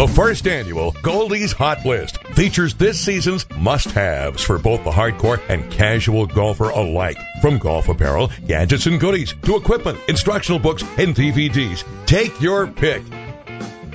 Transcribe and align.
The 0.00 0.08
first 0.08 0.48
annual 0.48 0.92
Goldie's 1.02 1.52
Hot 1.52 1.84
List 1.84 2.16
features 2.28 2.72
this 2.72 2.98
season's 2.98 3.44
must-haves 3.50 4.42
for 4.42 4.58
both 4.58 4.82
the 4.82 4.90
hardcore 4.90 5.38
and 5.50 5.70
casual 5.70 6.24
golfer 6.24 6.70
alike. 6.70 7.18
From 7.42 7.58
golf 7.58 7.86
apparel, 7.90 8.30
gadgets 8.46 8.86
and 8.86 8.98
goodies, 8.98 9.34
to 9.42 9.56
equipment, 9.56 9.98
instructional 10.08 10.58
books, 10.58 10.82
and 10.96 11.14
DVDs. 11.14 11.84
Take 12.06 12.40
your 12.40 12.66
pick. 12.66 13.02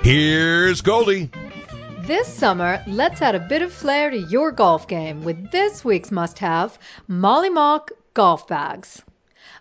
Here's 0.00 0.80
Goldie. 0.80 1.28
This 1.98 2.28
summer, 2.28 2.82
let's 2.86 3.20
add 3.20 3.34
a 3.34 3.46
bit 3.46 3.60
of 3.60 3.70
flair 3.70 4.08
to 4.08 4.16
your 4.16 4.52
golf 4.52 4.88
game 4.88 5.22
with 5.22 5.50
this 5.50 5.84
week's 5.84 6.10
must-have, 6.10 6.78
Molhimawk 7.10 7.90
golf 8.14 8.48
bags. 8.48 9.02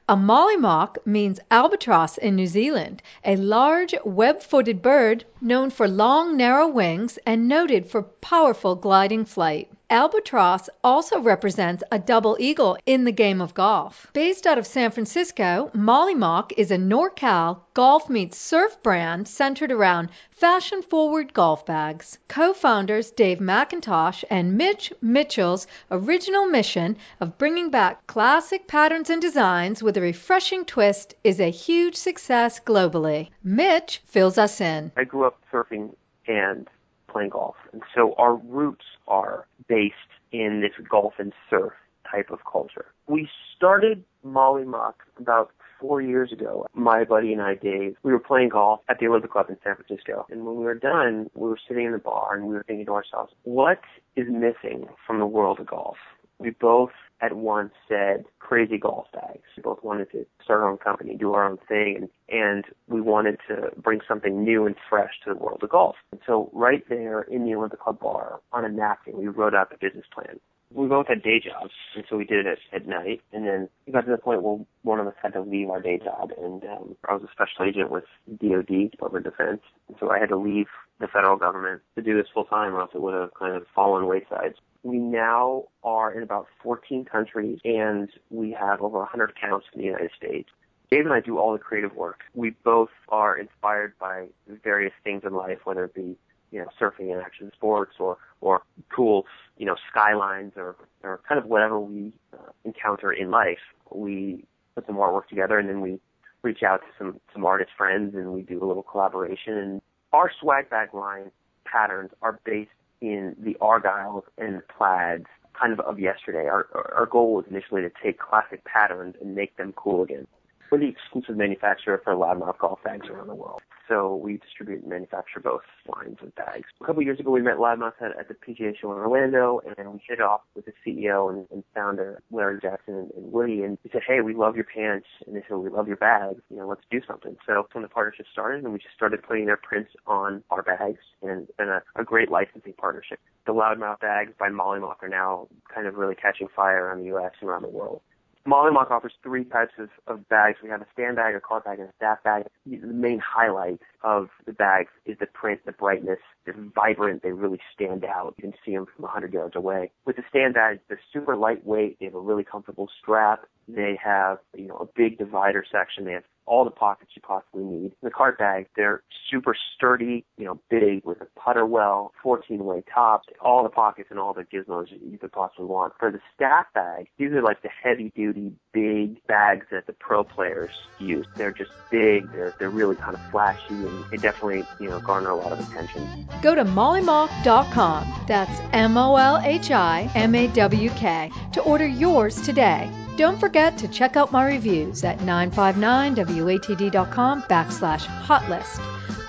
A 0.09 0.15
mollymawk 0.17 0.97
means 1.05 1.39
albatross 1.51 2.17
in 2.17 2.35
New 2.35 2.47
Zealand, 2.47 3.03
a 3.23 3.35
large 3.35 3.93
web-footed 4.03 4.81
bird 4.81 5.23
known 5.39 5.69
for 5.69 5.87
long 5.87 6.35
narrow 6.35 6.67
wings 6.67 7.19
and 7.27 7.47
noted 7.47 7.85
for 7.85 8.01
powerful 8.01 8.75
gliding 8.75 9.23
flight. 9.23 9.69
Albatross 9.91 10.69
also 10.83 11.19
represents 11.19 11.83
a 11.91 11.97
double 11.97 12.37
eagle 12.39 12.77
in 12.85 13.05
the 13.05 13.11
game 13.11 13.41
of 13.41 13.55
golf. 13.55 14.05
Based 14.13 14.45
out 14.45 14.59
of 14.59 14.67
San 14.67 14.91
Francisco, 14.91 15.71
Molhimawk 15.73 16.53
is 16.57 16.69
a 16.69 16.77
NorCal 16.77 17.61
golf 17.73 18.07
meets 18.07 18.37
surf 18.37 18.83
brand 18.83 19.27
centered 19.27 19.71
around 19.71 20.09
fashion 20.29 20.83
forward 20.83 21.33
golf 21.33 21.65
bags. 21.65 22.19
Co 22.27 22.53
founders 22.53 23.09
Dave 23.09 23.39
McIntosh 23.39 24.23
and 24.29 24.57
Mitch 24.59 24.93
Mitchell's 25.01 25.65
original 25.89 26.45
mission 26.45 26.95
of 27.19 27.39
bringing 27.39 27.71
back 27.71 28.05
classic 28.05 28.67
patterns 28.67 29.09
and 29.09 29.21
designs 29.21 29.81
with 29.81 29.97
a 29.99 30.01
refreshing 30.01 30.63
twist 30.63 31.13
is 31.25 31.41
a 31.41 31.51
huge 31.51 31.95
success 31.95 32.61
globally. 32.61 33.29
Mitch 33.43 34.01
fills 34.05 34.37
us 34.37 34.61
in. 34.61 34.93
I 34.95 35.03
grew 35.03 35.25
up 35.25 35.41
surfing 35.51 35.93
and 36.25 36.69
playing 37.09 37.31
golf. 37.31 37.57
And 37.73 37.83
so 37.93 38.13
our 38.17 38.35
roots 38.35 38.85
are 39.09 39.45
based 39.67 39.95
in 40.31 40.61
this 40.61 40.71
golf 40.89 41.15
and 41.19 41.33
surf 41.49 41.73
type 42.09 42.31
of 42.31 42.39
culture. 42.49 42.85
We 43.07 43.27
started 43.57 44.05
Molhimawk 44.25 44.93
about 45.19 45.51
four 45.81 46.01
years 46.01 46.31
ago. 46.31 46.65
My 46.73 47.03
buddy 47.03 47.33
and 47.33 47.41
I, 47.41 47.55
Dave, 47.55 47.97
we 48.01 48.13
were 48.13 48.19
playing 48.19 48.49
golf 48.49 48.79
at 48.87 48.99
the 48.99 49.07
Olympic 49.07 49.31
Club 49.31 49.49
in 49.49 49.57
San 49.65 49.75
Francisco. 49.75 50.25
And 50.29 50.45
when 50.45 50.55
we 50.55 50.63
were 50.63 50.75
done, 50.75 51.29
we 51.33 51.49
were 51.49 51.59
sitting 51.67 51.85
in 51.85 51.91
the 51.91 51.97
bar 51.97 52.35
and 52.35 52.45
we 52.45 52.53
were 52.53 52.63
thinking 52.63 52.85
to 52.85 52.93
ourselves, 52.93 53.33
what 53.43 53.81
is 54.15 54.27
missing 54.29 54.87
from 55.05 55.19
the 55.19 55.25
world 55.25 55.59
of 55.59 55.67
golf? 55.67 55.97
We 56.37 56.51
both 56.51 56.91
at 57.21 57.35
once 57.35 57.71
said 57.87 58.25
crazy 58.39 58.77
golf 58.77 59.07
bags. 59.13 59.43
We 59.55 59.63
both 59.63 59.83
wanted 59.83 60.11
to 60.11 60.25
start 60.43 60.61
our 60.61 60.69
own 60.69 60.77
company, 60.77 61.15
do 61.15 61.33
our 61.33 61.45
own 61.49 61.57
thing, 61.67 61.95
and, 61.97 62.09
and 62.29 62.65
we 62.87 63.01
wanted 63.01 63.39
to 63.47 63.71
bring 63.81 63.99
something 64.07 64.43
new 64.43 64.65
and 64.65 64.75
fresh 64.89 65.11
to 65.25 65.33
the 65.33 65.39
world 65.39 65.59
of 65.63 65.69
golf. 65.69 65.95
And 66.11 66.21
so 66.25 66.49
right 66.53 66.83
there 66.89 67.21
in 67.21 67.45
the 67.45 67.55
Olympic 67.55 67.81
Club 67.81 67.99
bar 67.99 68.39
on 68.53 68.65
a 68.65 68.69
napkin, 68.69 69.17
we 69.17 69.27
wrote 69.27 69.53
out 69.53 69.69
the 69.69 69.77
business 69.79 70.05
plan. 70.13 70.39
We 70.73 70.87
both 70.87 71.07
had 71.07 71.23
day 71.23 71.39
jobs, 71.39 71.73
and 71.95 72.05
so 72.09 72.17
we 72.17 72.25
did 72.25 72.45
it 72.45 72.59
at, 72.71 72.81
at 72.81 72.87
night. 72.87 73.21
And 73.33 73.45
then 73.45 73.69
we 73.87 73.93
got 73.93 74.05
to 74.05 74.11
the 74.11 74.17
point 74.17 74.43
where 74.43 74.59
one 74.83 74.99
of 74.99 75.07
us 75.07 75.15
had 75.21 75.33
to 75.33 75.41
leave 75.41 75.69
our 75.69 75.81
day 75.81 75.97
job, 75.97 76.31
and 76.37 76.63
um, 76.63 76.95
I 77.07 77.13
was 77.13 77.23
a 77.23 77.31
special 77.31 77.65
agent 77.67 77.89
with 77.89 78.03
DoD, 78.27 78.91
Department 78.91 79.25
of 79.25 79.33
Defense, 79.33 79.61
and 79.87 79.97
so 79.99 80.11
I 80.11 80.19
had 80.19 80.29
to 80.29 80.37
leave 80.37 80.67
the 80.99 81.07
federal 81.07 81.37
government 81.37 81.81
to 81.95 82.01
do 82.01 82.15
this 82.15 82.27
full 82.33 82.45
time, 82.45 82.75
or 82.75 82.81
else 82.81 82.91
it 82.93 83.01
would 83.01 83.13
have 83.13 83.33
kind 83.33 83.55
of 83.55 83.63
fallen 83.73 84.07
wayside. 84.07 84.53
We 84.83 84.97
now 84.97 85.65
are 85.83 86.13
in 86.13 86.23
about 86.23 86.47
14 86.63 87.05
countries 87.05 87.59
and 87.65 88.09
we 88.29 88.55
have 88.57 88.81
over 88.81 88.99
100 88.99 89.31
accounts 89.31 89.65
in 89.73 89.81
the 89.81 89.87
United 89.87 90.11
States. 90.15 90.49
Dave 90.89 91.05
and 91.05 91.13
I 91.13 91.19
do 91.19 91.37
all 91.37 91.53
the 91.53 91.59
creative 91.59 91.93
work. 91.95 92.21
We 92.33 92.51
both 92.63 92.89
are 93.09 93.37
inspired 93.37 93.93
by 93.99 94.27
various 94.63 94.93
things 95.03 95.23
in 95.25 95.33
life, 95.33 95.59
whether 95.65 95.85
it 95.85 95.93
be, 95.93 96.17
you 96.51 96.59
know, 96.59 96.67
surfing 96.79 97.11
and 97.11 97.21
action 97.21 97.51
sports 97.55 97.93
or, 97.99 98.17
or 98.41 98.61
cool, 98.95 99.25
you 99.57 99.65
know, 99.65 99.75
skylines 99.89 100.53
or, 100.55 100.75
or 101.03 101.19
kind 101.27 101.39
of 101.39 101.45
whatever 101.45 101.79
we 101.79 102.13
uh, 102.33 102.51
encounter 102.65 103.11
in 103.11 103.31
life. 103.31 103.59
We 103.91 104.45
put 104.75 104.85
some 104.87 104.95
artwork 104.95 105.27
together 105.27 105.59
and 105.59 105.69
then 105.69 105.81
we 105.81 105.99
reach 106.41 106.63
out 106.63 106.81
to 106.81 106.87
some, 106.97 107.19
some 107.33 107.45
artist 107.45 107.71
friends 107.77 108.15
and 108.15 108.33
we 108.33 108.41
do 108.41 108.63
a 108.63 108.65
little 108.65 108.83
collaboration. 108.83 109.57
And 109.57 109.81
our 110.13 110.31
swag 110.39 110.69
bag 110.69 110.93
line 110.93 111.31
patterns 111.65 112.11
are 112.21 112.39
based 112.45 112.71
in 113.01 113.35
the 113.39 113.55
argyles 113.61 114.23
and 114.37 114.61
plaids 114.67 115.25
kind 115.59 115.73
of 115.73 115.79
of 115.81 115.99
yesterday. 115.99 116.47
Our, 116.47 116.67
our 116.95 117.05
goal 117.05 117.35
was 117.35 117.45
initially 117.49 117.81
to 117.81 117.91
take 118.01 118.19
classic 118.19 118.63
patterns 118.63 119.15
and 119.21 119.35
make 119.35 119.57
them 119.57 119.73
cool 119.75 120.03
again. 120.03 120.27
We're 120.71 120.79
the 120.79 120.87
exclusive 120.87 121.35
manufacturer 121.35 121.99
for 122.03 122.13
loudmouth 122.13 122.59
golf 122.59 122.79
bags 122.83 123.07
around 123.07 123.27
the 123.27 123.35
world. 123.35 123.61
So 123.89 124.15
we 124.15 124.37
distribute 124.37 124.81
and 124.81 124.89
manufacture 124.89 125.39
both 125.39 125.63
lines 125.87 126.17
of 126.21 126.33
bags. 126.35 126.65
A 126.79 126.85
couple 126.85 127.01
years 127.01 127.19
ago, 127.19 127.31
we 127.31 127.41
met 127.41 127.57
Loudmouth 127.57 127.99
at, 127.99 128.17
at 128.19 128.27
the 128.27 128.35
PGA 128.35 128.77
Show 128.79 128.91
in 128.91 128.99
Orlando, 128.99 129.61
and 129.65 129.93
we 129.93 129.99
hit 130.07 130.19
it 130.19 130.21
off 130.21 130.41
with 130.55 130.65
the 130.65 130.73
CEO 130.85 131.31
and, 131.31 131.47
and 131.51 131.63
founder, 131.73 132.21
Larry 132.31 132.59
Jackson 132.61 132.93
and, 132.93 133.11
and 133.17 133.31
Woody, 133.31 133.63
and 133.63 133.79
we 133.83 133.89
said, 133.91 134.03
hey, 134.07 134.21
we 134.21 134.35
love 134.35 134.55
your 134.55 134.65
pants, 134.65 135.07
and 135.25 135.35
they 135.35 135.41
said, 135.47 135.57
we 135.57 135.71
love 135.71 135.87
your 135.87 135.97
bags, 135.97 136.39
you 136.51 136.57
know, 136.57 136.67
let's 136.67 136.83
do 136.91 137.01
something. 137.07 137.35
So 137.47 137.67
when 137.73 137.81
the 137.81 137.89
partnership 137.89 138.27
started, 138.31 138.63
and 138.63 138.71
we 138.71 138.77
just 138.77 138.93
started 138.95 139.23
putting 139.23 139.47
their 139.47 139.57
prints 139.57 139.89
on 140.05 140.43
our 140.51 140.61
bags, 140.61 140.99
and 141.23 141.47
it's 141.47 141.57
been 141.57 141.69
a, 141.69 141.81
a 141.95 142.03
great 142.03 142.29
licensing 142.29 142.73
partnership. 142.73 143.19
The 143.47 143.53
Loudmouth 143.53 144.01
bags 144.01 144.33
by 144.37 144.49
Molhimawk 144.49 145.01
are 145.01 145.09
now 145.09 145.47
kind 145.73 145.87
of 145.87 145.95
really 145.95 146.15
catching 146.15 146.47
fire 146.55 146.85
around 146.85 146.99
the 146.99 147.05
U.S. 147.05 147.31
and 147.41 147.49
around 147.49 147.63
the 147.63 147.69
world. 147.69 148.01
Molhimawk 148.47 148.89
offers 148.89 149.13
three 149.21 149.43
types 149.43 149.73
of, 149.77 149.89
of 150.07 150.27
bags. 150.29 150.57
We 150.63 150.69
have 150.69 150.81
a 150.81 150.87
stand 150.93 151.17
bag, 151.17 151.35
a 151.35 151.39
cart 151.39 151.65
bag, 151.65 151.79
and 151.79 151.89
a 151.89 151.93
staff 151.97 152.23
bag. 152.23 152.45
The 152.65 152.77
main 152.87 153.19
highlight 153.19 153.81
of 154.03 154.29
the 154.45 154.53
bags 154.53 154.89
is 155.05 155.17
the 155.19 155.27
print, 155.27 155.61
the 155.65 155.71
brightness. 155.71 156.19
They're 156.45 156.55
vibrant. 156.75 157.21
They 157.21 157.31
really 157.31 157.59
stand 157.73 158.05
out. 158.05 158.35
You 158.37 158.43
can 158.43 158.53
see 158.65 158.73
them 158.73 158.85
from 158.95 159.03
100 159.03 159.33
yards 159.33 159.55
away. 159.55 159.91
With 160.05 160.15
the 160.15 160.23
stand 160.29 160.53
bags, 160.53 160.79
they're 160.87 161.01
super 161.11 161.35
lightweight. 161.35 161.99
They 161.99 162.05
have 162.05 162.15
a 162.15 162.19
really 162.19 162.43
comfortable 162.43 162.89
strap. 163.01 163.45
They 163.75 163.99
have, 164.03 164.39
you 164.55 164.67
know, 164.67 164.77
a 164.77 164.85
big 164.95 165.17
divider 165.17 165.63
section. 165.71 166.05
They 166.05 166.13
have 166.13 166.23
all 166.49 166.65
the 166.65 166.71
pockets 166.71 167.11
you 167.15 167.21
possibly 167.21 167.63
need. 167.63 167.91
The 168.01 168.09
cart 168.09 168.39
bag, 168.39 168.67
they're 168.75 169.03
super 169.29 169.55
sturdy, 169.75 170.25
you 170.37 170.45
know, 170.45 170.59
big 170.69 171.05
with 171.05 171.21
a 171.21 171.27
putter 171.39 171.65
well, 171.65 172.11
14 172.23 172.65
way 172.65 172.83
top, 172.91 173.21
all 173.39 173.61
the 173.61 173.69
pockets 173.69 174.09
and 174.09 174.19
all 174.19 174.33
the 174.33 174.43
gizmos 174.43 174.87
you 174.89 175.17
could 175.19 175.31
possibly 175.31 175.67
want. 175.67 175.93
For 175.99 176.11
the 176.11 176.19
staff 176.35 176.65
bag, 176.73 177.07
these 177.17 177.31
are 177.31 177.43
like 177.43 177.61
the 177.61 177.69
heavy 177.69 178.11
duty, 178.15 178.53
big 178.73 179.23
bags 179.27 179.67
that 179.71 179.85
the 179.85 179.93
pro 179.93 180.23
players 180.23 180.71
use. 180.97 181.27
They're 181.35 181.51
just 181.51 181.71
big, 181.91 182.29
they're, 182.31 182.55
they're 182.57 182.71
really 182.71 182.95
kind 182.95 183.13
of 183.13 183.21
flashy, 183.29 183.75
and 183.75 184.05
they 184.09 184.17
definitely, 184.17 184.65
you 184.79 184.89
know, 184.89 184.99
garner 184.99 185.29
a 185.29 185.35
lot 185.35 185.51
of 185.51 185.59
attention. 185.59 186.27
Go 186.41 186.55
to 186.55 186.65
molhimawk.com, 186.65 188.25
that's 188.27 188.59
M 188.73 188.97
O 188.97 189.15
L 189.15 189.39
H 189.43 189.69
I 189.69 190.09
M 190.15 190.33
A 190.33 190.47
W 190.47 190.89
K, 190.91 191.31
to 191.53 191.61
order 191.61 191.85
yours 191.85 192.41
today. 192.41 192.89
Don't 193.19 193.37
forget 193.37 193.77
to 193.79 193.87
check 193.89 194.15
out 194.15 194.31
my 194.31 194.47
reviews 194.47 195.03
at 195.03 195.19
959watd.com 195.19 197.41
backslash 197.41 198.05
hotlist. 198.05 198.79